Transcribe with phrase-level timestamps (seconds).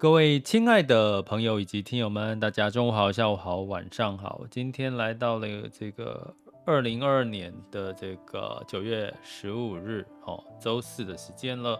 [0.00, 4.40] 各位亲爱的朋友以及听友们，大家中午好、下午好、晚上好。
[4.50, 6.34] 今天来到了这个
[6.64, 11.78] 二零二二年的这个九月十五日，哦，周四的时间了。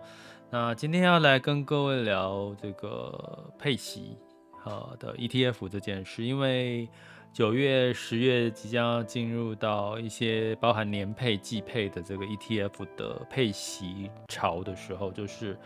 [0.51, 4.19] 那今天要来跟各位聊这个配息
[4.67, 6.87] 呃的 ETF 这件事，因为
[7.33, 15.57] 九月、十月即将进入到一些包含年配、季配的这个 ETF 的配息潮的时候，就是。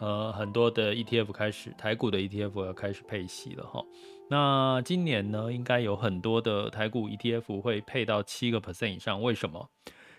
[0.00, 3.84] 呃，很多的 ETF 开始，台股的 ETF 要开始配息了哈。
[4.30, 9.20] 那今年呢，应该有很多的台股 ETF 会配到七个 percent 以上。
[9.22, 9.68] 为什么？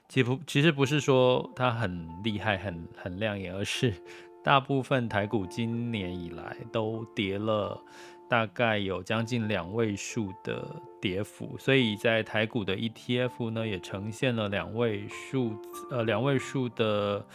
[0.10, 3.94] 其不，其实不是说它很厉害、很很亮眼，而是
[4.44, 7.80] 大部分台股今年以来都跌了
[8.28, 10.68] 大概有将近两位数的
[11.00, 15.54] 跌幅，所以在台股的 ETF 呢，也呈现了两位数
[15.90, 17.26] 呃两位数的。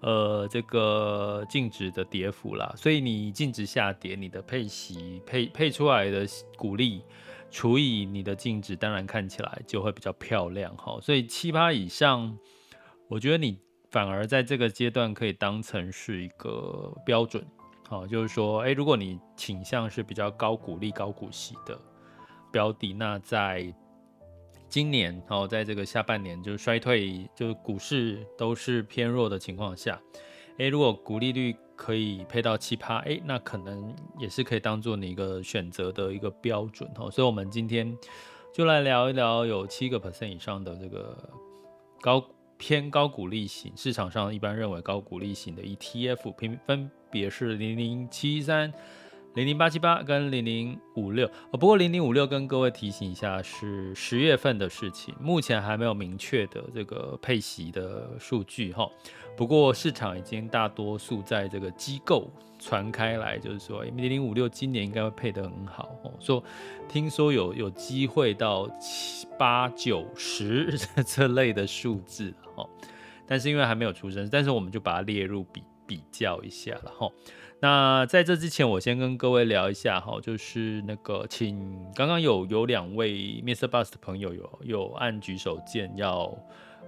[0.00, 6.24] 呃，这个净值的跌幅啦，所以你净值下跌，你的配息配配出来的
[6.56, 7.02] 股利
[7.50, 11.00] 除以你的净值，当然看起来就会比较漂亮哈。
[11.00, 12.38] 所以七八以上，
[13.08, 13.58] 我觉得你
[13.90, 17.44] 反而在这个阶段可以当成是一个标准，
[17.88, 21.76] 好，就是说，哎，如果你倾向是比较高股利、高股息的
[22.52, 23.74] 标的，那在
[24.68, 30.00] 今年哦，在这个下半年就是衰退，就是股市都是偏弱的情况下，
[30.58, 37.10] 诶，如果股利率可以配到七趴，诶，那可能也是可以当做你一个选择的一个标准哦。
[37.10, 37.96] 所以，我们今天
[38.52, 41.16] 就来聊一聊有七个 percent 以上的这个
[42.00, 42.22] 高
[42.58, 48.72] 偏高股利型，市场上一般认为高股利型的 ETF，分分别是零零七三。
[49.34, 58.88] 零零八七八跟零零五六，不过零零五六跟各位提醒一下，是十月份的事情，目前还没有明确的这个配息的数据哈。
[59.36, 62.28] 不过市场已经大多数在这个机构
[62.58, 66.12] 传开来，就是说零零五六今年应该会配得很好哦。
[66.18, 66.42] 说
[66.88, 72.68] 听说有有机会到七八九十 这类的数字哈，
[73.24, 77.08] 但是因为还没有出生，但是我们就把它列入比比较一下了哈。
[77.60, 81.58] 那在这之前，我先跟各位聊一下哈，就是那个，请
[81.92, 83.10] 刚刚有有两位
[83.42, 83.66] Mr.
[83.66, 86.32] Bus 的朋友有有按举手键要，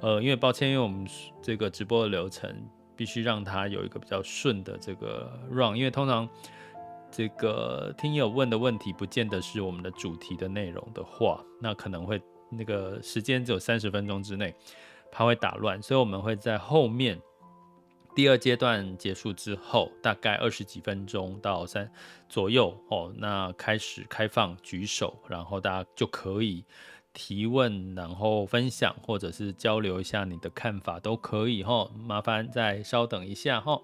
[0.00, 1.04] 呃，因为抱歉，因为我们
[1.42, 2.54] 这个直播的流程
[2.94, 6.28] 必须让它有一个比较顺的这个 run，因为通常
[7.10, 14.54] 这个听友问的问题不见得是我们的主题的内容的话，那可能会那个时间只有三十分钟之内，
[15.10, 17.20] 它会打乱，所以我们会在后面。
[18.14, 21.90] 第二阶段结束之后，大概二十几分钟到三
[22.28, 26.64] 左右哦，那开始开放举手，然后大家就可以
[27.12, 31.90] 提问，然后分享或者是交流一下你的看法都可以哈。
[31.96, 33.80] 麻烦再稍等一下哈。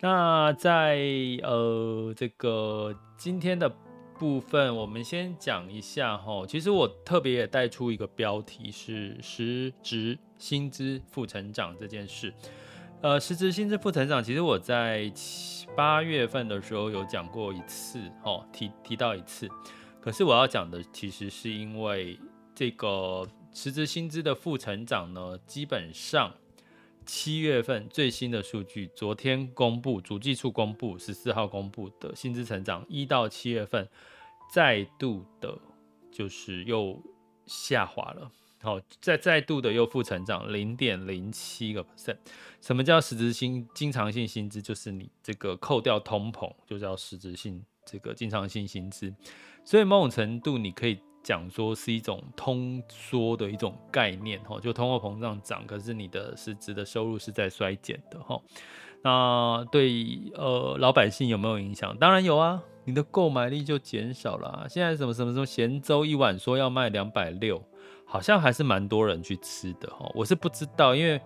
[0.00, 0.98] 那在
[1.42, 3.70] 呃这个今天的
[4.18, 6.44] 部分，我们先讲一下哈。
[6.46, 12.34] 其实我特别也带出一个标题是实质薪资负成长这件事。
[13.02, 19.48] 呃，实质薪资负成长，其实我在七八月份的时候有讲过一次，哦，提提到一次。
[20.02, 22.20] 可是我要讲的，其实是因为
[22.54, 26.34] 这个实质薪资的负成长呢，基本上
[27.06, 33.88] 七月份最新的数据，昨天公布，主计处公布十四号公布的薪资成长，一到七月份
[34.52, 35.58] 再度的，
[36.12, 37.02] 就是又
[37.46, 38.30] 下滑了。
[38.62, 42.16] 好，再再度的又负成长零点零七个 percent。
[42.60, 44.60] 什么叫实质性经常性薪资？
[44.60, 49.14] 就是你这个扣掉通膨，就叫实质性这个经常性薪资。
[49.64, 58.40] 所以某种程度，你可以讲说是一种通缩的一种概念哈，就通货膨胀涨，可是你的实质的收入是在衰减的哈。
[59.02, 61.96] 那对呃老百姓有没有影响？
[61.96, 64.68] 当然有啊，你的购买力就减少了啊。
[64.68, 67.64] 现在什么什么什么咸粥一碗说要卖两百六，
[68.10, 70.10] 好像还是蛮多人去吃的哈。
[70.16, 71.20] 我是不知道，因为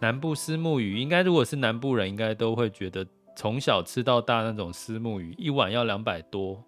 [0.00, 3.06] 南部虱目鱼，应该如果是南部人，应该都会觉得
[3.36, 6.60] 从小吃到大那种虱目鱼一碗要两百多，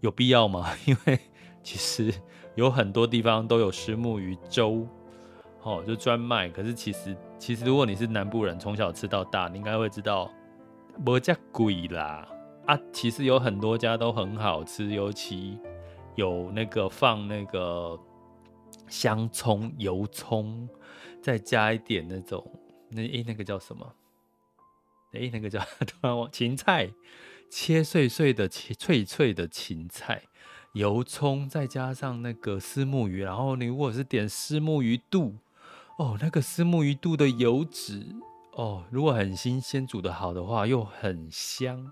[0.00, 0.68] 有必要吗？
[0.84, 1.16] 因为
[1.62, 2.12] 其实
[2.56, 4.84] 有很多地方都有虱目鱼粥，
[5.62, 6.48] 哦，就专卖。
[6.48, 10.28] 可是其实，其实如果你是南部人，从小吃到大，你应该会知道，
[11.06, 12.26] 没这么贵啦。
[12.66, 15.56] 啊，其实有很多家都很好吃，尤其
[16.16, 17.96] 有那个放那个
[18.90, 20.68] 香葱、油葱，
[21.22, 22.44] 再加一点那种
[22.90, 23.94] 那诶、欸，那个叫什么？
[25.12, 26.90] 诶、欸，那个叫 突然忘芹菜，
[27.48, 30.24] 切碎碎的、脆脆的芹菜。
[30.74, 35.34] 油葱再加上那个虱目鱼，然后你如果是点虱目鱼肚，
[35.98, 38.06] 哦，那个虱目鱼肚的油脂，
[38.52, 41.90] 哦，如果很新鲜煮的好的话，又很香，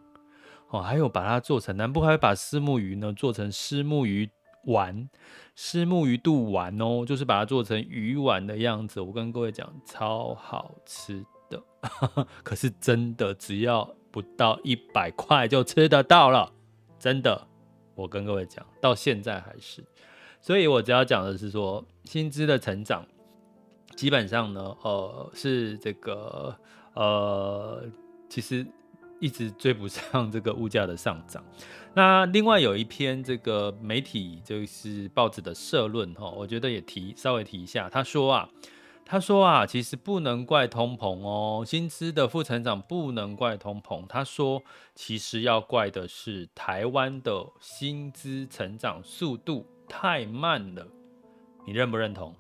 [0.69, 4.31] 哦，还有把它做成南部还会把虱目鱼呢做成虱目鱼
[4.73, 5.09] 丸，
[5.57, 9.01] 虱目鱼肚丸哦，就是把它做成鱼丸的样子。
[9.01, 11.63] 我跟各位讲，超好吃的，
[12.45, 16.53] 可是真的只要不到一百块就吃得到了，
[16.99, 17.47] 真的。
[17.95, 19.85] 我跟各位讲，到现在还是，
[20.41, 23.05] 所以我只要讲的是说，薪资的成长，
[23.97, 26.57] 基本上呢，呃，是这个，
[26.95, 27.85] 呃，
[28.29, 28.65] 其实
[29.21, 31.45] 一直追不上这个物价的上涨。
[31.95, 38.49] 那另外有一篇这个媒体就是报纸的社论哈，我觉得也提稍微提一下，他说啊。
[39.11, 44.07] 他说啊，其实不能怪通膨哦，薪资的负成长不能怪通膨。
[44.07, 44.63] 他说，
[44.95, 50.87] 其实要怪的是台湾的薪资成长速度太慢了。
[51.67, 52.37] 你认不认同？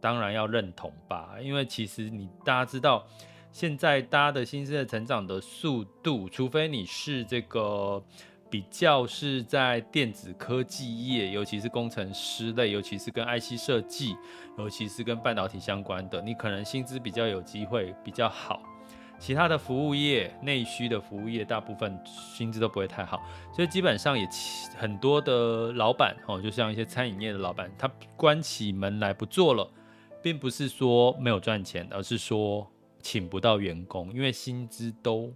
[0.00, 3.06] 当然要认同吧，因为其实你大家知道，
[3.52, 8.02] 现在大家的薪资的成长的速度，除非你是这个。
[8.50, 14.14] 比较是在电子科技业，尤其是工程师类，尤其是跟 IC 设计，
[14.58, 18.60] 尤其是跟半导体相关的，你可能薪资比较有机会比较好。
[19.18, 23.22] 其他的服务业、内需的服务业，大部分薪资都不会太好。
[23.54, 24.28] 所以基本上也
[24.76, 29.66] 很多的老板哦，就像一些餐饮业的老板，他关起门来不做了，
[30.22, 32.70] 并不是说没有赚钱，而是说
[33.02, 35.34] 请不到员工，因为薪资都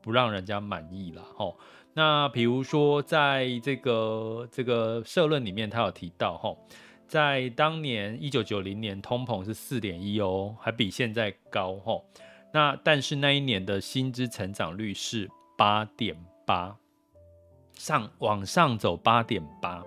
[0.00, 1.56] 不让人家满意了吼。
[1.92, 6.56] 那比如说，在这个这个社论里面，他有提到哈，
[7.06, 12.02] 在当年一九九零年，通膨是四点一哦，还比现在高哈。
[12.52, 16.16] 那但是那一年的薪资成长率是八点
[16.46, 16.76] 八，
[17.74, 19.82] 上往上走八点八。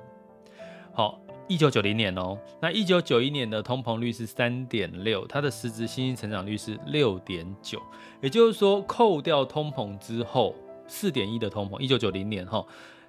[0.94, 7.81] 好，一九九零年哦，那一九九一年的通膨率是三点六，它的实质薪资成长率是六点九，
[8.22, 10.56] 也就是说，扣掉通膨之后。
[10.92, 12.66] 四点一的通膨，一九九零年哈，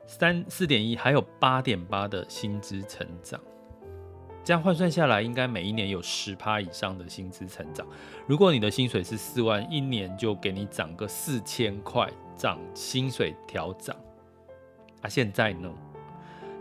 [0.07, 3.41] 三四点一还有八点八的薪资成长，
[4.45, 7.87] 这样换算下来，应该每一年有十趴以上的薪资成长。
[8.27, 12.07] 如果你的薪水是四万，一年就给你涨个四千块，
[12.37, 13.97] 涨薪水调涨。
[15.01, 15.73] 啊，现在呢？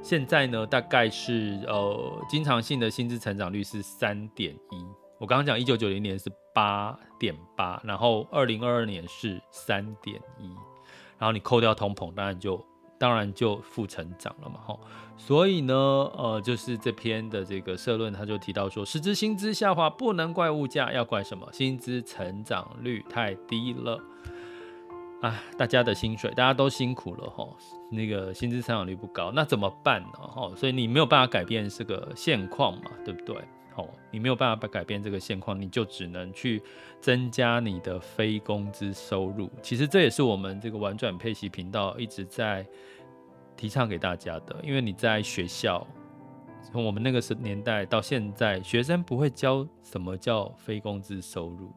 [0.01, 0.65] 现在呢？
[0.65, 4.85] 大概是呃，经常性的薪资成长率是三点一。
[5.19, 10.47] 我刚刚讲一九九零年是八点八，然后二零二二年是三点一。
[11.17, 12.65] 然后你扣掉通膨，当然就
[12.97, 14.79] 当然就负成长了嘛，吼。
[15.17, 21.47] 所以呢，呃，就是这篇的这个社论，他就提到说，实质薪资下滑不能怪物价，要怪什么？
[21.51, 24.01] 薪资成长率太低了。
[25.21, 27.55] 啊，大家的薪水大家都辛苦了，吼，
[27.91, 30.19] 那个薪资成长率不高，那怎么办呢？
[30.19, 33.35] 吼，所以你没有办法改变这个现况嘛，对不对？
[33.73, 36.61] 吼你没有办法改变这个现况，你就只能去
[37.01, 39.49] 增加你的非工资收入。
[39.61, 42.65] 其实这也是我们这个玩转配息频道一直在
[43.57, 44.55] 提倡给大家的。
[44.63, 45.85] 因为你在学校，
[46.63, 51.71] 从我们那个时年代到现在，学生不会教什么叫非工资收入，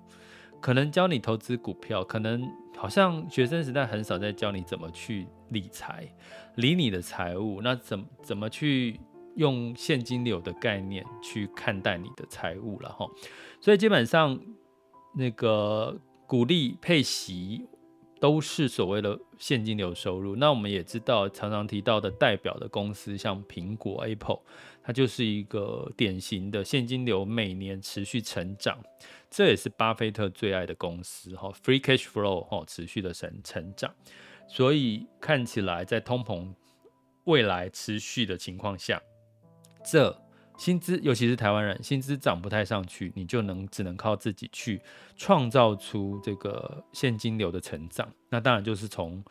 [0.62, 6.10] 可能教你投资股票，可能好像学生时代很少在教你怎么去理财，
[6.54, 8.98] 理你的财务，那怎怎么去？
[9.34, 13.08] 用现金流的概念去看待你的财务了哈，
[13.62, 14.38] 所以基本上
[15.14, 17.66] 那个股利配息
[18.20, 20.36] 都是所谓的现金流收入。
[20.36, 24.40] 那我们也知道，常常提到的代表的公司，像苹果 Apple，
[24.82, 28.78] 它就是一个典型的现金流每年持续成长，
[29.32, 33.92] 这也是巴菲特最爱的公司哈，Free Cash Flow 哈，持续的成成长。
[34.46, 36.54] 所以看起来在通膨。
[37.26, 39.00] 未来持续的情况下，
[39.84, 40.20] 这
[40.58, 44.82] 薪资，尤其是台湾人，薪资涨不太上去，你就能只能靠自己去
[45.16, 48.12] 创造出这个现金流的成长。
[48.28, 49.24] 那当然就是从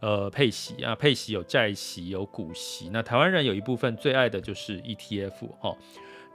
[0.00, 2.90] 呃配息啊，配息有债息有股息。
[2.92, 5.78] 那台湾人有一部分最爱的就是 ETF 哦。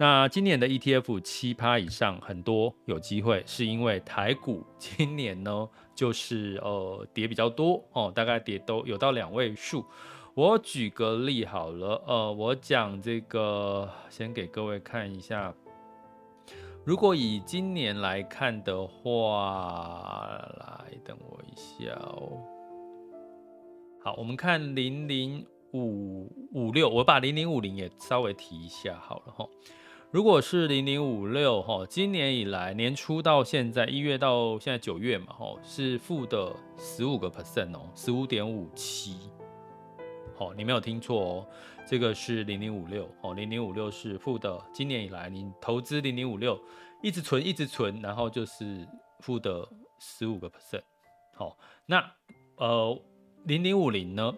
[0.01, 9.85] 那今年的 ETF 七趴以上，很多有机会，是因为台股 今年呢，就是呃跌比较多哦，大概跌都有到两位数。
[10.33, 15.53] 我举个例好了，呃，我讲这个，先给各位看一下。
[16.83, 22.41] 如果以今年来看的话，来等我一下哦。
[24.03, 29.47] 好，我们看零零五五六，我把零零五零也稍微提一下好了哈。
[30.11, 39.15] 如果是零零五六哈，今年以来年初到现在一月到现在九月嘛，哈，是负的十五个 percent 哦，十五点五七。
[40.35, 41.47] 好，你没有听错哦，
[41.87, 44.61] 这个是零零五六哦，零零五六是负的。
[44.73, 46.61] 今年以来你投资零零五六，
[47.01, 48.85] 一直存一直存，然后就是
[49.21, 49.65] 负的
[49.97, 50.81] 十五个 percent。
[51.35, 52.05] 好，那
[52.57, 53.01] 呃
[53.45, 54.33] 零零五零呢？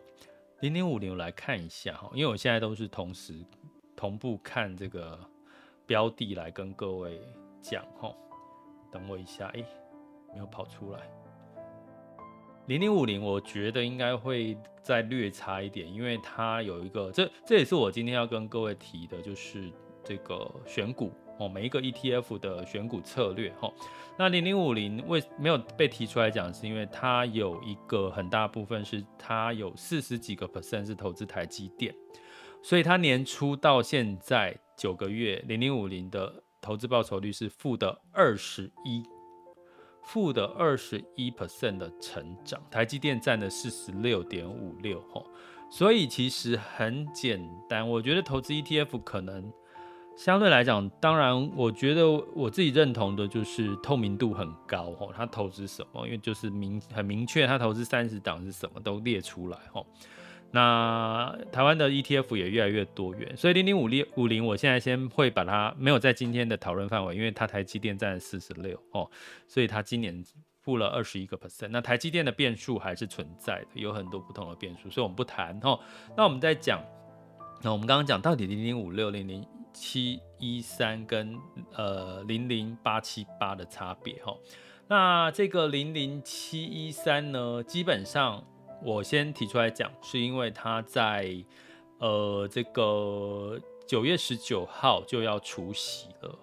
[0.59, 3.33] 零零五零我来看一下哈，因为我现在都是同时
[3.95, 5.19] 同步看这个。
[5.93, 7.21] 标的来跟各位
[7.61, 8.15] 讲吼，
[8.91, 9.63] 等我一下，哎，
[10.33, 10.99] 没有跑出来。
[12.65, 19.71] 零零五零，我觉得应该会再略差一点，因为它有一个，这这也是我今天要跟各位提的，就是
[20.03, 23.71] 这个选股哦，每一个 ETF 的选股策略哈。
[24.17, 31.93] 那零零五零为没有被提出来讲，是因为它有一个很大部分是它有四十几个 percent 是投资台积电，
[32.63, 34.57] 所以它年初到现在。
[34.83, 39.01] 九个月，零零五零的投资报酬率是负的二十一，
[40.01, 45.23] 负的二十一 percent 的成长，台积电占了四十六点五六哈，
[45.71, 49.49] 所以其实很简单，我觉得投资 ETF 可能
[50.17, 59.81] 相对来讲，当然我觉得我自己认同的就是透明度很高哈，它投资什么，因为就是明很明确，它投资三十档是什么都列出来哈。
[60.55, 69.09] 那台湾的 ETF 也越来越多元，所以零零五零五零，我现在先会把它没有在今天的讨论范围，因为它台积电占四十六哦，
[69.47, 70.23] 所以它今年
[70.61, 71.69] 负了二十一个 percent。
[71.69, 75.79] 那台积电的变数还是存在的，有很多不同的变数，所以我们不谈哦。
[76.15, 76.79] 那我们再讲，
[77.63, 79.43] 那我们刚刚讲到底零零五六零零
[79.73, 81.35] 七一三跟
[81.75, 84.37] 呃零零八七八的差别哈。
[84.87, 88.45] 那这个零零七一三呢，基本上。
[88.83, 91.33] 我先提出来讲，是因为他在
[91.99, 96.37] 呃这个九月十九号就要除息了，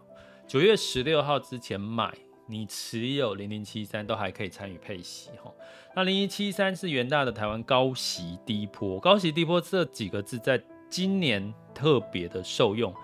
[0.47, 2.13] 九月十六号之前买，
[2.47, 5.53] 你持有零零七三都还可以参与配息哈。
[5.95, 12.95] 那零零七三是元大的台湾高息低波，高息低波这几个字在今年特别的受用。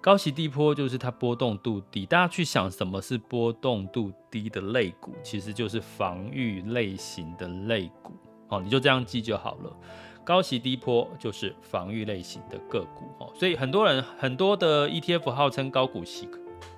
[0.00, 8.12] 高息低波就是它波动度低，大家去想什么是波动度低的类股，其实就是防御类型的类股。
[8.48, 9.76] 哦，你就这样记就好了。
[10.24, 16.28] 高息低波就是防御类型的个股哦，所以很多人很多的 ETF 号称高股息、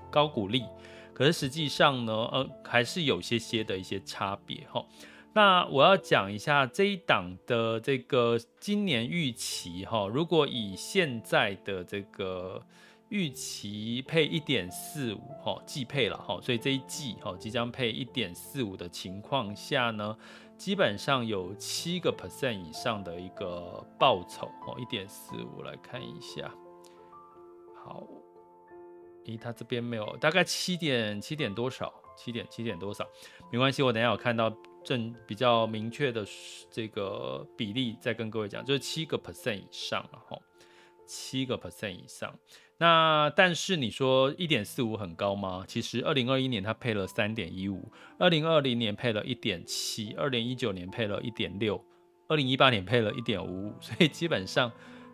[0.09, 0.65] 高股利，
[1.13, 4.87] 可是实际上呢，呃，还是有些些的一些差别哈。
[5.33, 12.63] 那我要讲一下这一档的这个今年预期哈，如果以现在的这个
[13.11, 20.17] 预期配一点四五哈，季配了哈，所以这一季哈即将配一点四五的情况下呢。
[20.57, 26.55] 基本上有七个 percent 以上的一个报酬哦，一点四五来看一下。
[27.83, 28.07] 好，
[29.25, 31.91] 咦，他这边没有，大概七点七点多少？
[32.15, 33.09] 七点七点多少？
[33.51, 36.27] 没关系，我等下有看到正比较明确的
[36.71, 40.39] 这个比例，再跟各位讲，就是七个 percent 以上了哈，
[41.07, 42.39] 七个 percent 以上。
[42.83, 45.65] 那但是你说一点四五很高吗？
[45.69, 51.79] 其实二零二一年它配了三点一五，二零二零年配了一点七，二零一九年配了一点六，
[52.27, 54.73] 二零一八年配了一点五五， 所以基本上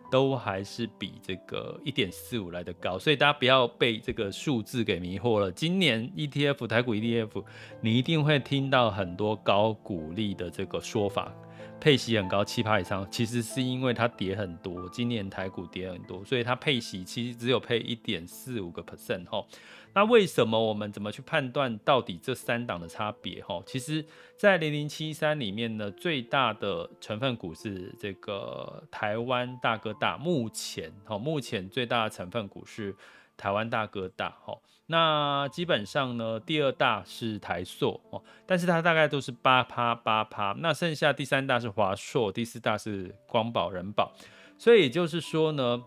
[0.09, 5.51] 都还是比这个一点四五来得高，所以大家不要被这个数字给迷惑了。
[5.51, 7.43] 今年 ETF 台股 ETF，
[7.81, 11.33] 你一定会听到很多高股利的这个说法。
[11.79, 19.45] 配息很高，七趴以上，其实是因为它跌很多，今年台股跌很多，所以它配息其实只有配一点四五个 percent 哈。
[19.93, 23.61] 那为什么我们怎么去判断到底这三档的差别哈？
[23.65, 24.05] 其实，
[24.35, 32.95] 在零零七三里面呢，最大的成分股是这个台湾大哥大，目前哈，目前最大的成分股是。
[33.37, 44.11] 台湾大哥大，哈，那基本上呢，第二大是台塑哦，但是它大概都是八趴八趴，那剩下第三大是华硕，第四大是光宝人保，
[44.57, 45.83] 所以也就是说呢，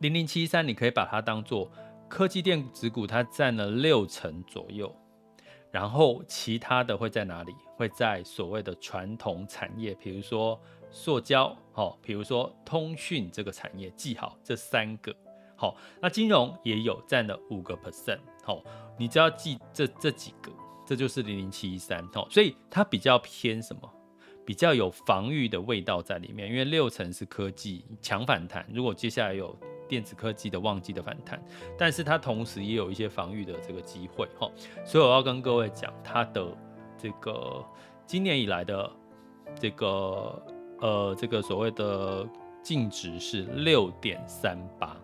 [0.00, 1.70] 零零七三你可以把它当做
[2.08, 4.94] 科技电子股，它占了六成左右，
[5.70, 7.54] 然后其他的会在哪里？
[7.76, 10.60] 会在所谓的传统产业，比如说
[10.92, 15.12] 塑胶，好，比如说通讯这个产业，记好这三个，
[15.56, 18.62] 好，那金融也有占了五个 percent，好，
[18.98, 20.50] 你只要记这这几个，
[20.86, 23.90] 这就是零零七一三，好，所以它比较偏什么？
[24.46, 29.56] 比较有防御的味道在里面，因为六成是科技强反弹，如果接下来有
[29.88, 31.42] 电子科技的旺季的反弹，
[31.78, 34.50] 但是它同时也有一些防御的这个机会，哈，
[34.84, 36.46] 所以我要跟各位讲，它的
[36.98, 37.64] 这个
[38.06, 38.90] 今年以来的
[39.58, 40.42] 这个
[40.80, 42.28] 呃这个所谓的
[42.62, 44.94] 净值是六点三八。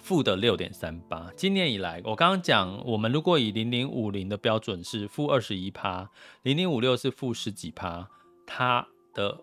[0.00, 6.10] 负的六点三八，今年以来，我刚刚讲，我们如果以零零五零的标准是负二十一趴，
[6.42, 8.08] 零零五六是负十几趴，
[8.46, 9.38] 它的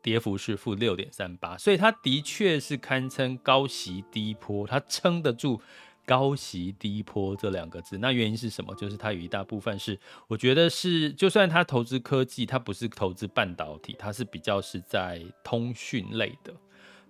[0.00, 5.60] 跌幅是负六点三八，所以它的确是堪称高息低坡，它撑得住
[6.06, 7.98] 高息低坡这两个字。
[7.98, 8.72] 那原因是什么？
[8.76, 9.98] 就是它有一大部分是，
[10.28, 16.54] 我觉得是，就算它投资科技，它不是投资半导体，它是比较是在通讯类的。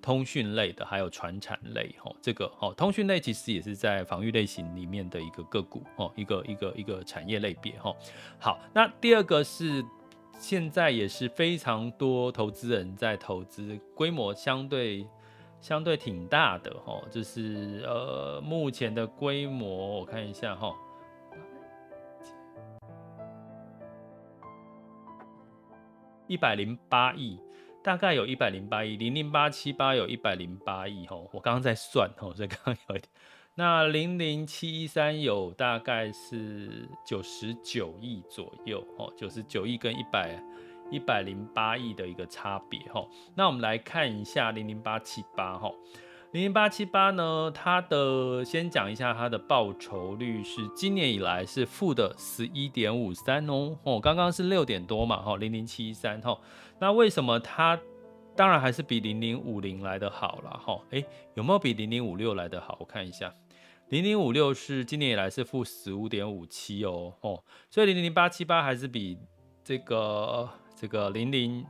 [0.02, 7.96] 通讯类的，还有传产类，吼，这个，哦，通讯类其实也是在防御类型里面的一个个股，哦，一个一个一个产业类别，吼。
[8.38, 9.84] 好，那第二个是
[10.38, 15.04] 现在也是非常多投资人在投资，规模相对
[15.60, 20.72] 相对挺大的，吼，就是呃，目前的规模我看一下，哈，
[26.28, 27.40] 一百零八亿。
[27.86, 33.08] 大概有一百零八亿，零零八七八有一百零八亿吼，我刚刚在算吼，所以刚刚有一点。
[33.54, 40.42] 那零零七一三有大概是九十九亿左右吼，九十九亿跟一百
[40.90, 43.08] 一百零八亿的一个差别吼。
[43.36, 45.76] 那我们来看一下零零八七八吼，
[46.32, 56.40] 零零八七八呢，它的先讲一下它的报酬率是今年以来是负的十一点五三哦，哦，刚刚是六点多嘛吼，零零七一三吼。
[56.78, 57.80] 那为什么它
[58.36, 60.78] 当然还是比零零五零来得好了哈？
[60.90, 62.76] 诶，有没有比零零五六来得好？
[62.78, 63.32] 我看一下，
[63.88, 69.18] 零零五六是今年以来是负十五点五七哦哦，所以零零八七八还是比
[69.64, 71.64] 这个这个零零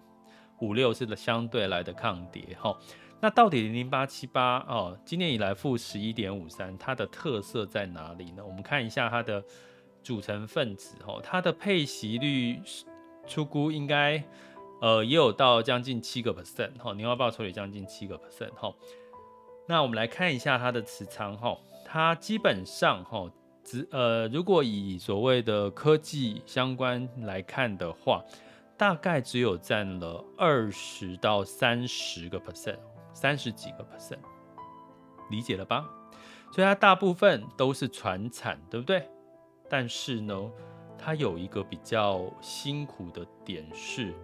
[0.61, 2.77] 五六是相对来的抗跌哈。
[3.21, 8.45] 那到底零零八七八哦，今年以来负十一点五三，它的特色在哪里呢？
[8.45, 9.41] 我们看一下它的
[10.03, 12.61] 组成分子哈，它的配息率
[13.25, 14.21] 出估应该。
[14.81, 18.75] 呃，也有到将近七个 percent 哈，年化报酬也将近七个 percent 哈。
[19.67, 23.31] 那我们来看一下它的持仓哈，它基本上哈，
[23.65, 28.23] 只呃，如果以所谓的科技相关来看的话，
[28.77, 32.79] 大概只有占了二十到三十个 percent，
[33.15, 34.19] 三十几个 percent，
[35.31, 35.89] 理解了吧？
[36.53, 39.09] 所以它大部分都是传产，对不对？
[39.69, 40.51] 但是呢，
[40.99, 44.15] 它有一个比较辛苦的点是。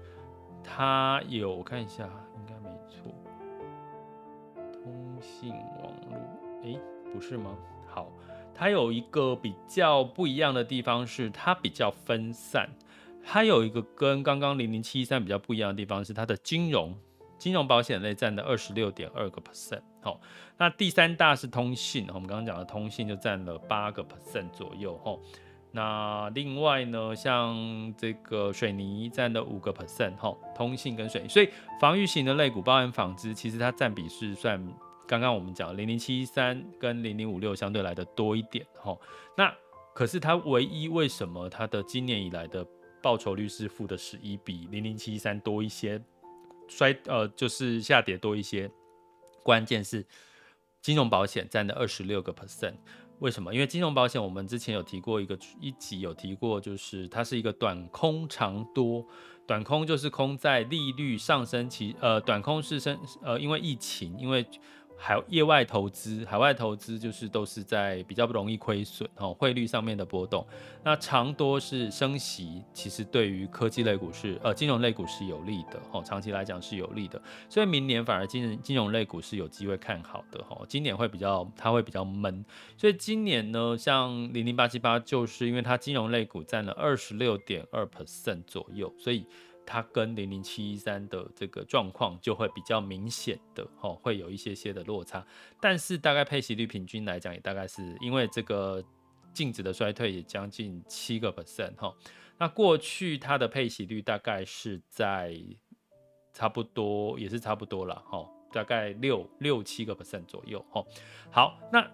[0.65, 3.13] 它有，我看一下，应该没错。
[4.73, 6.19] 通信网络，
[6.63, 6.79] 诶，
[7.13, 7.57] 不是吗？
[7.87, 8.11] 好，
[8.55, 12.69] 它有一个比较不一样的地方是，它比较分散。
[13.25, 16.97] 它有一个跟刚刚零零七三比较不一样的地方是，它的金融、
[17.39, 19.83] 金融保险类占了二十六点二个 percent。
[20.01, 20.21] 好，
[20.59, 24.99] 那第三大是通信，我们刚刚讲的通信就占了八个 percent 左右。
[25.05, 25.21] 吼。
[25.75, 31.49] 那另外呢，像这个水泥占了五个 percent 哈，通信跟水泥，所以
[31.81, 34.63] 防御型的类股，包含纺织，其实它占比是算
[35.09, 38.95] 刚刚我们讲零零七三跟零零五六相对来的多一点哈。
[39.35, 39.51] 那
[39.95, 42.67] 可是它唯一为什么它的今年以来的
[43.03, 45.99] 报酬率是负的十一，比零零七三多一些，
[46.69, 48.71] 衰呃就是下跌多一些，
[49.43, 50.07] 关键是
[50.83, 52.75] 金融保险占了二十六个 percent。
[53.23, 53.55] 为什么？
[53.55, 59.07] 因为金融保险，我们之前有提过一个一集有提过，就是它是一个短空长多，
[59.47, 64.45] 短空就是空在利率上升期，呃，短空是升，呃，因为疫情，因为。
[65.05, 70.47] 海业外投资，海外投资就是都是在比较不容易亏损哦，汇率上面的波动。
[70.85, 77.21] 那长多是升息，其实对于科技类股是呃金融类股是有利的哦，长期来讲是有利的。
[77.49, 82.45] 所以明年反而金融金融类股是有机会看好的哈，今年会比较它会比较闷。
[82.77, 89.27] 所以今年呢，像零零八七八就是因为它金融类股占了二十六点二 percent 左右，所以。
[89.65, 95.25] 它跟零零七一三的这个状况就会比较明显的哈，会有一些些的落差，
[95.61, 98.83] 但是大概配息率平均来讲也大概是因为这个
[99.33, 101.95] 净值的衰退也将近七个 percent 哈，
[102.39, 105.37] 那过去它的配息率大概是在
[106.33, 110.85] 差不多也是差不多了，哈，大概六六七个 percent 左右，哈。
[111.31, 111.91] 好，那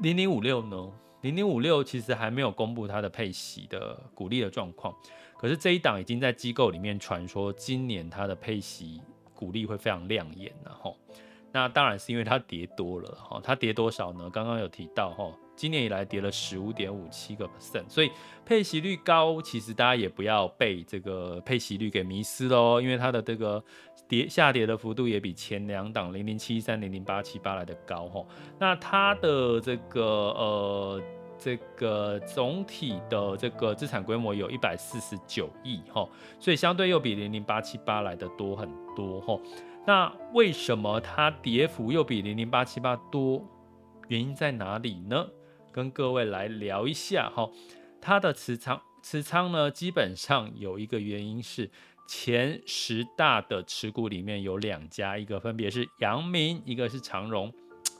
[0.00, 0.92] 零零五六呢？
[1.22, 4.94] 零零五六其实还没有公布它的配息的股利的状况，
[5.38, 9.00] 可是这一档已经在机构里面传说，今年它的配息
[9.34, 10.92] 股利会非常亮眼了，哈。
[11.52, 14.28] 那当然是因为它跌多了，哈，它跌多少呢？
[14.30, 15.32] 刚刚有提到，哈。
[15.54, 18.10] 今年以来跌了十五点五七个 percent，所以
[18.44, 23.62] 配息率高，其实大家也不要被这个配息率给迷失喽，因为它的这个
[24.08, 28.26] 跌下跌的幅度也比前两档零零七三零零八七八来的高哈。
[28.58, 31.02] 那它的这个呃
[31.38, 36.08] 这个总体的这个资产规模有一百四十九亿哈，
[36.40, 39.38] 所以相对又比零零八七八来的多很多哈。
[39.86, 43.44] 那为什么它跌幅又比零零八七八多？
[44.08, 45.26] 原因在哪里呢？
[45.72, 47.50] 跟各位来聊一下哈，
[48.00, 51.70] 它的持仓持仓呢，基本上有一个原因是
[52.06, 57.52] 前十大的持股里面有两家，一个分别是阳明，一个是长荣，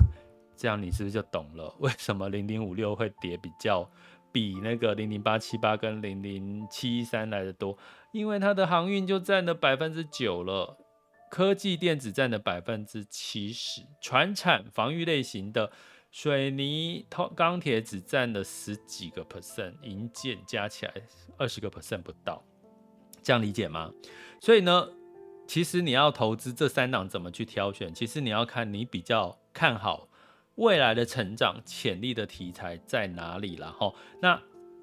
[0.54, 3.90] 这样你是不是就懂了 为什么零零五六会跌比较
[4.30, 7.76] 比那个零零八七八跟零零七三来的多？
[8.12, 10.76] 因为它的航运就占了百分之九了，
[11.30, 15.72] 科技电子占了百分之七十，船产防御类型的。
[16.12, 20.92] 水泥、钢铁只占了十几个 percent，银建加起来
[21.38, 22.44] 二十个 percent 不到，
[23.22, 23.90] 这样理解吗？
[24.38, 24.90] 所以呢，
[25.48, 27.94] 其实你要投资这三档怎么去挑选？
[27.94, 30.06] 其实你要看你比较看好
[30.56, 33.90] 未来的成长潜力的题材在哪里了哈。
[34.20, 34.38] 那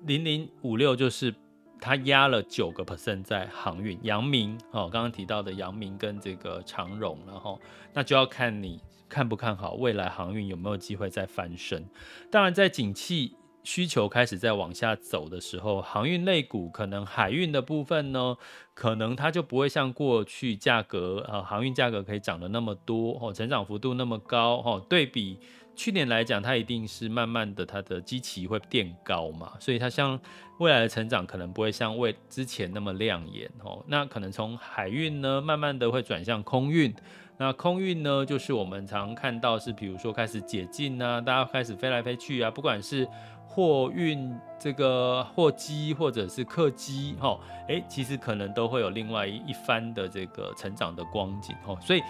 [0.07, 1.31] 零零五六就是
[1.79, 7.61] 它压了九个 percent 在航运，阳明哦，刚刚提到的阳明跟这个长荣，然后
[7.93, 8.81] 那就要看你。
[9.09, 11.89] 看不看好未来航运有没有机会再翻身？
[12.31, 18.37] 当然，在景气需求开始在往下走的时候，航运类股可能海运的部分呢，
[18.73, 24.85] 可能它就不会像过去价格啊，航运价格可以涨得那么多哦，成长幅度那么高哦。
[24.87, 25.39] 对比
[25.75, 30.17] 去年来讲，它一定是慢慢的它的基期会变高嘛，所以它像
[30.59, 33.83] 未来的成长可能不会像未之前那么亮眼哦。
[33.87, 36.93] 那可能从海运呢，慢慢的会转向空运。
[37.41, 43.07] 那空运呢，就是我们常看到是，比如说开始解禁啊，大家开始飞来飞去啊，不管是
[43.47, 52.01] 货运这个货机或者是客机，哈，诶，其实可能都会有另外一番的这个成长的光景，哈，所以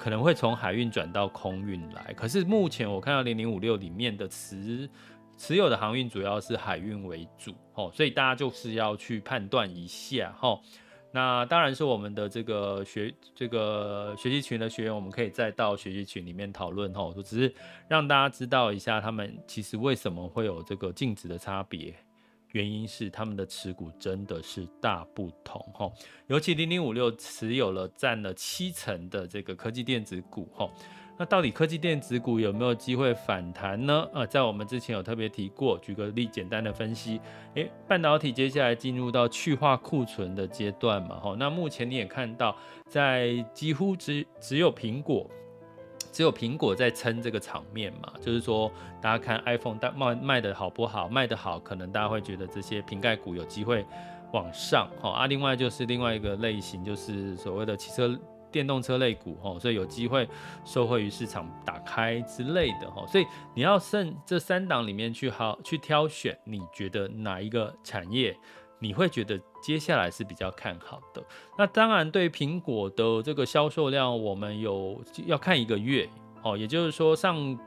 [0.00, 2.14] 可能会从海运转到空运来。
[2.14, 4.88] 可是目前我看到零零五六里面的持
[5.36, 10.58] 持有的航运主要是海运为主，哈，所以大家就是要去判断一下，哈。
[11.10, 17.02] 那当然是我们的这个学这个学习群的学员，我们可以再到学习群里面讨论哈。
[17.02, 17.54] 我只是
[17.88, 21.94] 让大家知道一下，他们其实为什么会有这个净值的差别，
[22.52, 25.90] 原因是他们的持股真的是大不同哈。
[26.26, 30.70] 尤其零零五六持有了占了七成的这个科技电子股哈。
[31.20, 34.08] 那到底科技电子股有没有机会反弹呢？
[34.14, 37.20] 呃，在我们之前有特别提过，举个例，简单的分析，
[37.54, 45.28] 诶，半导体接下来进入到去化库存的阶段嘛，吼，那目前你也看到，在几乎只只有苹果，
[46.12, 48.70] 只有苹果在撑这个场面嘛，就是说，
[49.02, 53.84] 大家看 iPhone 大卖卖的好不好，卖得好，可能大家会觉得这些瓶盖股有机会
[54.32, 58.16] 往上，吼啊，另外就是另外一个类型，就是所谓的汽车。
[58.50, 60.28] 电动车类股哈，所以有机会
[60.64, 68.36] 受惠于市场打开之类的哈，所以你要剩这三档里面去好去挑选，你觉得哪一个产业
[68.80, 71.22] 你会觉得接下来是比较看好的？
[71.56, 76.08] 那当然，对苹果的这个销售量，我们有要看一个月
[76.42, 77.58] 哦，也就是说上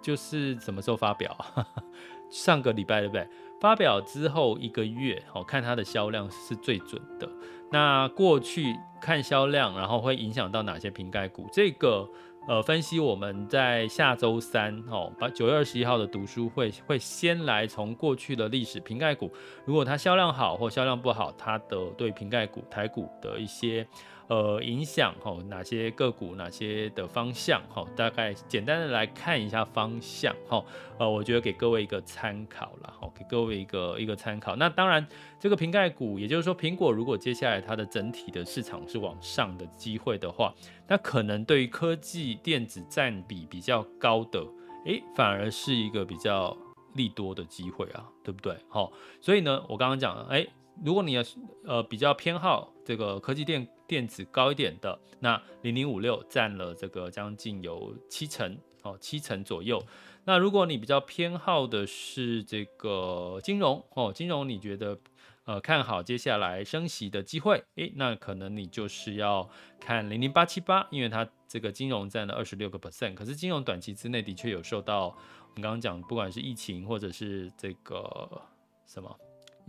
[0.00, 1.36] 就是什么时候发表？
[2.30, 3.28] 上个礼拜对不对？
[3.60, 7.28] 发表之后一个月，哦看它的销量是最准的。
[7.74, 11.48] 那过去看销量，然后会影响到哪些瓶盖股？
[11.52, 12.08] 这个
[12.46, 19.28] 呃分析，我们在下周三哦，把九月二十一号的读书会会先来从过去的历史瓶盖股，
[19.64, 23.84] 如果它销量好或销量不好，它的对瓶盖股台股的一些。
[24.28, 30.64] 呃，影响哈，哪些个股，哪些的方向哈，大概简单的来看一下方向哈，
[30.98, 34.56] 呃，我觉得给各位一个参考了哈，给各位一个一个参考。
[34.56, 35.06] 那当然，
[35.38, 40.54] 这个瓶盖股，也就是说，苹果如果接下来它的整体的市场是往上的机会的话，
[40.88, 44.42] 那可能对于科技电子占比比较高的，
[44.86, 46.56] 诶，反而是一个比较
[46.94, 48.56] 利多的机会啊，对不对？
[48.68, 50.48] 好，所以呢，我刚刚讲了，诶，
[50.82, 59.82] 如果你要是呃比较偏好这个科技电电子高一点的，那零零五六占了这个将近有七成哦，七成左右。
[60.24, 64.98] 那如果你比较偏好的是这个金融哦，金融你觉得
[65.44, 78.42] 呃看好接下来升息的机会，诶，那可能你就是要看零零八七八，因为它这个金融占了二十六个 percent，可是金融短期之内的确有受到我们刚刚讲，不管是疫情或者是这个
[78.86, 79.14] 什么。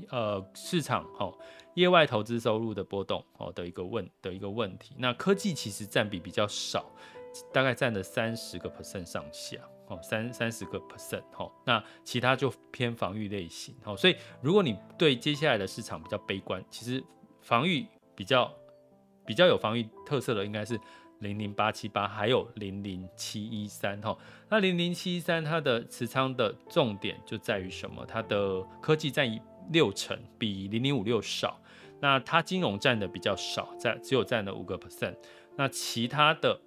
[0.10, 1.38] 呃，市场哈、哦，
[1.76, 4.94] 业外投资收入的波动哦的一个问的一个问题。
[4.98, 6.86] 那科技其实占比比较少，
[7.54, 11.50] 大概占了三十个 percent 上下哦，三三十个 percent 哈。
[11.66, 13.96] 那其他就偏防御类型哦。
[13.96, 17.02] 所以如果你对接下来的市场比较悲观，其实
[17.42, 18.54] 防御比较
[19.26, 20.78] 比较有防御特色的应该是
[21.20, 24.18] 零零八七八，还有零零七一三哈。
[24.50, 28.06] 那零零七一三它的持仓的重点就在于什么？
[28.06, 29.42] 它的科技占一。
[29.71, 31.60] 六成比零零五六少，
[31.99, 35.15] 那它金融占的比较少，在只有占了五个 percent。
[35.56, 36.60] 那其他的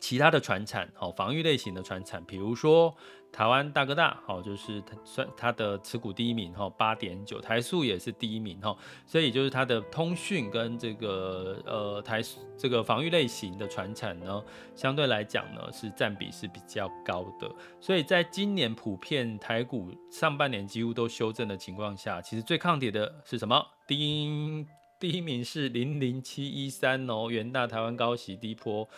[0.00, 2.96] 其他的船产，哦防御类型的船产，比如说
[3.30, 12.20] 台湾大哥大，好就是它算它的持股第一名，哈八点九，台塑也是第一名，哈，所以就是它的通讯跟这个呃台
[12.56, 14.42] 这个防御类型的传产呢，
[14.74, 17.48] 相对来讲呢是占比是比较高的，
[17.80, 23.64] 所以在今年普遍台股上半年几乎都修正的情况下，其实最抗跌的是什么？
[23.86, 24.66] 第一
[24.98, 28.88] 第一名是零零七一三哦，元大台湾高息低波。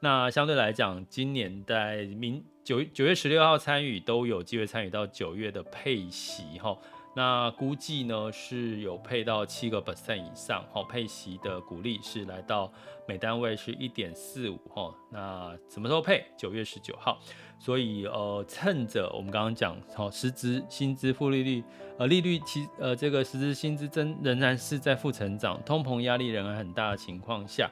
[0.00, 6.76] 那相对来讲，今年在明九九月十六号参与都有机会参与到九月的配息哈。
[7.16, 12.72] 那估计呢是有配到七个 percent 以上哈，配息的股利是来到
[13.08, 14.94] 每单位是一点四五哈。
[15.10, 16.24] 那什么时候配？
[16.36, 17.18] 九月十九号。
[17.58, 21.64] 所以呃，趁着我们刚刚讲哈，实质薪资负利率
[21.98, 27.68] 呃利率其呃这个实质薪资增仍然是在负成长，通膨压力仍然很大的情况下。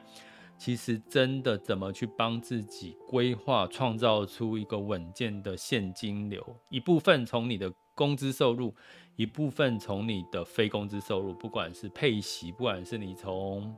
[0.57, 8.73] 其实真的怎么去帮自己规划，创造出一个稳健的现金流，一部分从你的工资收入，
[9.15, 13.73] 一部分从你的非工资收入，不管是配息，不管是你从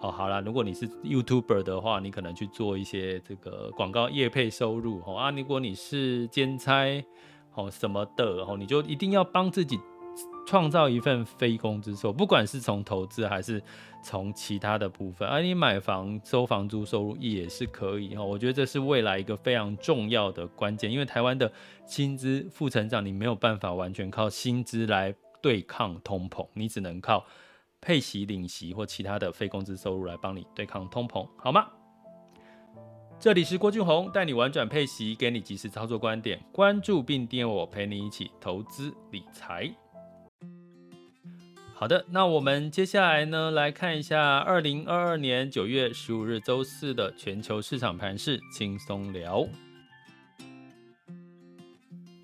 [0.00, 7.04] 哦好啦，如果你是 YouTuber 的话，你可能去做一些这个广告业配收入哦啊，如果你是兼差
[7.54, 9.78] 哦什么的哦，你就一定要帮自己。
[10.46, 13.62] 创造一份非工资收入，不管是从投资还是
[14.02, 18.22] 从其他的部分，而你买房收房租收入也是可以哈。
[18.22, 21.50] 我觉得这是未来一个非常重要的关键，因为台湾的
[21.86, 27.24] 薪资负成长，你没有办法完全靠薪资来对抗通膨，你只能靠
[27.80, 31.66] 配息、领息或其他的非工资收入来帮你对抗通膨，好吗？
[33.20, 39.72] 这里是郭俊宏，带你玩转配息，给你及时操作观点，关注并订阅我，陪你一起投资理财。
[41.82, 49.44] 好的，那我们接下来呢，来看一下二零二二年九月十五日周四的全球市场盘势，轻松聊。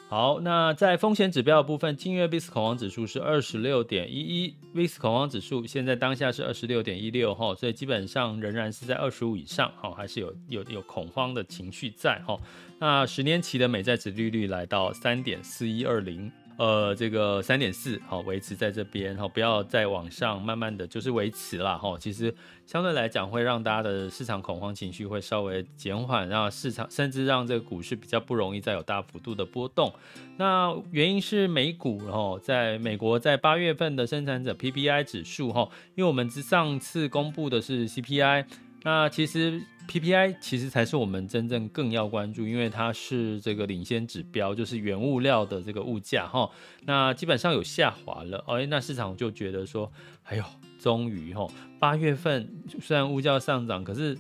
[0.09, 12.39] 好，那在风险指标的部分，近月 VIX 恐慌指数是二十六点一一，VIX 恐慌指数现在当下是二十六点一六哈，所以基本上仍然是在二十五以上哈，还是有有有恐慌的情绪在哈。
[12.79, 16.31] 那十年期的美债殖利率来到三点四一二零。
[16.59, 21.97] 呃，这个三点四好，维持在这边好，不要再往上，慢慢的就是维持了哈。
[22.01, 22.35] 其实
[22.67, 29.93] 相对来讲，会让大家的市场恐慌情绪会稍微减缓，让市场甚至让这个股市比较不容易再有大幅度的波动。
[30.37, 38.45] 那原因是美股然后在美国在八月份的生产者 PPI 指数哈，因为我们上次公布的是 CPI，
[38.83, 39.61] 那其实。
[39.89, 46.51] PPI 其实才是我们真正更要关注，因为它是这个领先指标，就是原物料的这个物价哈。
[46.85, 49.91] 那基本上有下滑了，哎，那市场就觉得说，
[50.25, 50.45] 哎呦，
[50.79, 51.47] 终于哈，
[51.79, 52.47] 八月份
[52.83, 54.15] 虽然物价上涨，可是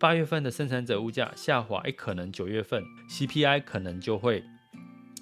[0.00, 4.42] 八月份的生产者物价下滑，哎，可能九月份 CPI 可能就会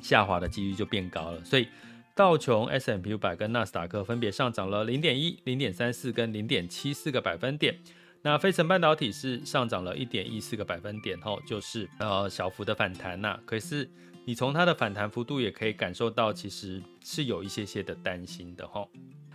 [0.01, 1.45] 下滑的几率就变高了。
[1.45, 1.69] 所以
[2.15, 7.77] 道琼 S M P 五百跟纳斯达克分别上涨了零点一、零点三四跟零点七四个百分点。
[8.23, 13.39] 那费城半导体是上涨了一点一四个百分点，吼，就是呃小幅的反弹呐。
[13.45, 13.91] 可是
[14.25, 18.89] 你从它的反弹幅度也可以感受到，其实是有一些些的担心的，吼。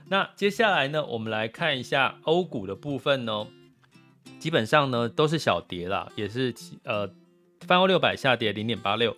[0.07, 3.45] 那接下来呢，我们来看一下欧股的部分呢，
[4.39, 7.09] 基本上呢都是小跌啦，也是呃
[7.67, 9.13] 泛欧六百下跌零点八六。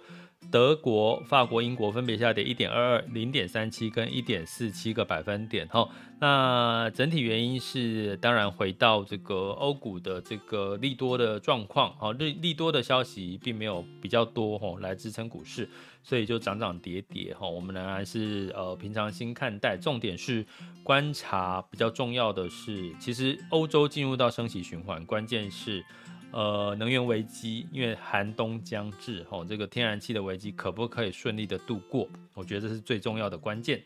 [0.51, 5.67] 德国、法国、英国分别下跌一点二二、零点三七跟一点四七个百分点。
[5.67, 5.87] 哈，
[6.19, 11.93] 那整体原因是，当然回到这个欧股的这个利多的状况。
[11.97, 15.69] 哈，利利多的消息并没有比较多，哈，来支撑股市，
[16.01, 17.31] 所以就涨涨跌跌。
[17.35, 19.77] 哈，我们仍然是呃平常心看待。
[19.77, 20.43] 重点是
[20.83, 25.85] 观察，比较重要的是，其实欧洲进入到升息循环，关键是。
[26.31, 32.07] 呃，能源危机，因为寒冬将至，吼，这个天然气的危机可不可以顺利的度过？
[32.33, 33.81] 我觉得这是最重要的关键。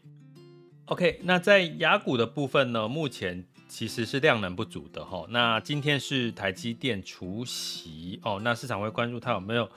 [0.87, 5.25] OK，那在雅股的部分呢，目前其实是量能不足的哈。
[5.29, 9.69] 那今天是台积电除息哦，那市场会关注它有没有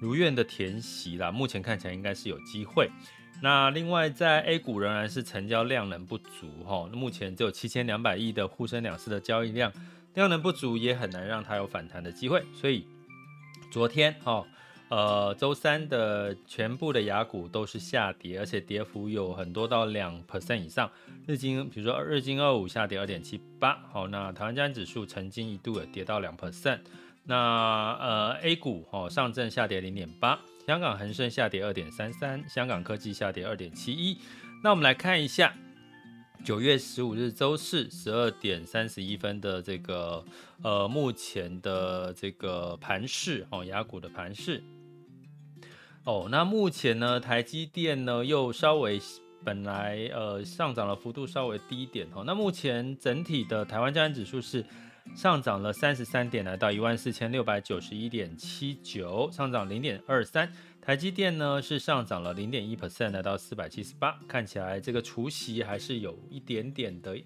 [0.00, 1.30] 如愿的填息啦。
[1.30, 2.88] 目前看起来应该是有机会。
[3.42, 9.70] 那另外在 A 股仍然是成交量能不足哈，那目前只有七千两百亿的沪深两市的交易量，
[10.14, 12.42] 量能不足也很难让它有反弹的机会。
[12.54, 12.86] 所以
[13.70, 14.46] 昨天哈。
[14.90, 20.88] 呃，周三的全部的雅股都是下跌，而且跌幅有很多到两 percent 以上。
[21.26, 26.80] 日经，比如说日经二五下跌二点七八，好，那台湾加指数曾经一度也跌到两 percent。
[27.24, 27.34] 那
[27.94, 34.18] 呃 A 股哦，上证下跌零点八，香港恒生下跌二点三三，香港科技下跌二点七一。
[34.62, 35.56] 那我们来看一下
[36.44, 40.22] 九月十五日周四十二点三十一分的这个
[40.62, 44.62] 呃目前的这个盘势哦，雅股的盘势。
[46.04, 49.00] 哦，那目前呢，台积电呢又稍微
[49.42, 52.22] 本来呃上涨的幅度稍微低一点哦。
[52.26, 54.62] 那目前整体的台湾加权指数是
[55.16, 60.52] 上涨了三十三点，来到一万四千六百九十一点七九，上涨零点二三。
[60.84, 64.20] 台积电呢是上涨了零点一 percent，来到四百七十八。
[64.28, 67.18] 看起来这个除息还是有一点点的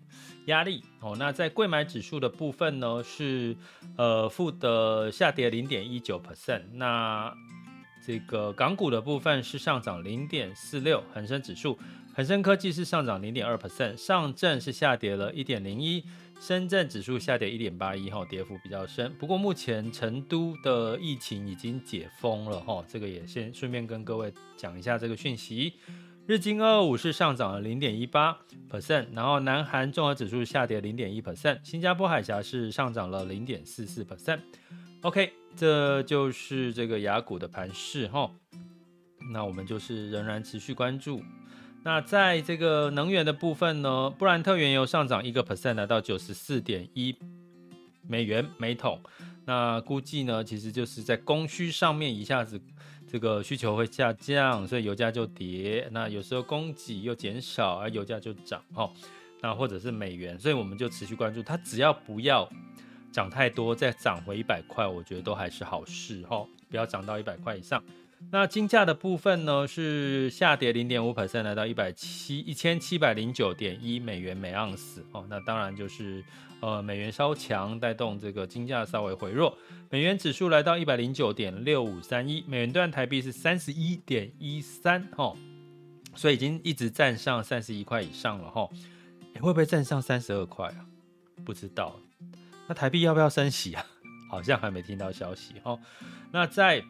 [0.46, 1.16] 压力哦。
[1.18, 3.56] 那在柜买指数的部分呢是
[3.96, 6.62] 呃负的下跌零点一九 percent。
[6.74, 7.34] 那
[8.06, 11.76] 这个港股的部分是上涨零点四六，恒生指数，
[12.14, 16.04] 恒生科技是上涨零点二 percent，上证是下跌了一点零一，
[16.40, 19.14] 深圳指数下跌一点八一，哈，跌幅比较深。
[19.18, 25.74] 不过目前成都的疫情已经解封了，哈，这个也先顺便跟各位讲一下这个讯息。
[26.26, 28.38] 日经二二五是上涨了零点一八
[28.70, 34.40] percent，然后南韩综合指数下跌零点一 percent，新加坡海峡是上涨了零点四四 percent。
[35.02, 35.32] OK。
[35.56, 38.30] 这就是这个雅股的盘势哈，
[39.32, 41.20] 那我们就是仍然持续关注。
[41.82, 47.16] 那在这个能源的部分呢，布兰特原油上涨一个 percent，来到九十四点一
[48.06, 49.00] 美元每桶。
[49.44, 52.60] 那估计呢，其实就是在供需上面一下子
[53.10, 55.88] 这个需求会下降，所以油价就跌。
[55.92, 58.90] 那有时候供给又减少，而油价就涨哈。
[59.40, 62.48] 那或者是美元，所以我们就持续关注它，只要不要。
[63.10, 67.82] 涨太多，再涨回一百块，我觉得都还是好事哈，不要涨到一百块以上。
[68.30, 75.24] 那金价的部分呢，是下跌零点五 percent，来到一百七一千七百零九点一美元每盎司哦。
[75.30, 76.22] 那当然就是
[76.60, 79.56] 呃美元稍强，带动这个金价稍微回弱。
[79.88, 85.34] 美元指数来到一百零九点六五三一，美元兑台币是三十一点一三哦，
[86.14, 88.68] 所以已经一直站上三十一块以上了哈。
[89.40, 90.84] 会不会站上三十二块啊？
[91.46, 91.98] 不知道。
[92.66, 93.86] 那台币要不要升息啊？
[94.28, 95.80] 好像还没听到消息哦。
[96.30, 96.82] 那在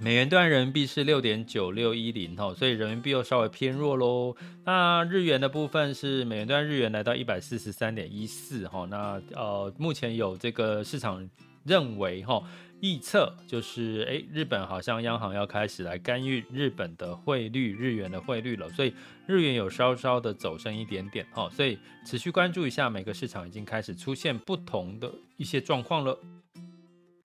[0.00, 4.36] 美元兑人民币是六点九六一零哦，所以人民币又稍微偏弱喽。
[4.64, 8.86] 那日元的部分是美元兑日元来到一百四十三点一四哈。
[8.90, 11.28] 那呃，目前有这个市场
[11.64, 12.42] 认为哈。
[12.80, 18.92] 预测就是，诶，日本好像央行要开始来干预日本的汇率、日元的汇率了，所以
[19.26, 26.18] 日元有稍稍的走升一点点，哦，所以持续关注一下，每个市场已经开始出现不同的一些状况了。